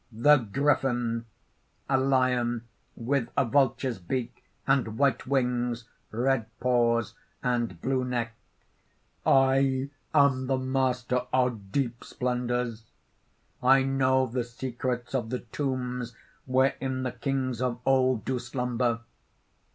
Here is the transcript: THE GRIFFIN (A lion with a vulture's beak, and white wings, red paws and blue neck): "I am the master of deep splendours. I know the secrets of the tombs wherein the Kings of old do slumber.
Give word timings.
THE 0.11 0.37
GRIFFIN 0.37 1.25
(A 1.87 1.95
lion 1.99 2.63
with 2.95 3.29
a 3.37 3.45
vulture's 3.45 3.99
beak, 3.99 4.43
and 4.65 4.97
white 4.97 5.27
wings, 5.27 5.87
red 6.09 6.47
paws 6.59 7.13
and 7.43 7.79
blue 7.81 8.03
neck): 8.03 8.33
"I 9.27 9.91
am 10.11 10.47
the 10.47 10.57
master 10.57 11.27
of 11.31 11.71
deep 11.71 12.03
splendours. 12.03 12.83
I 13.61 13.83
know 13.83 14.25
the 14.25 14.43
secrets 14.43 15.13
of 15.13 15.29
the 15.29 15.41
tombs 15.41 16.15
wherein 16.47 17.03
the 17.03 17.11
Kings 17.11 17.61
of 17.61 17.79
old 17.85 18.25
do 18.25 18.39
slumber. 18.39 19.01